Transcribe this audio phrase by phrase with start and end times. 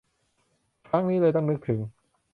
[0.87, 1.79] ครั้งนี้เลยต้องนึกถึง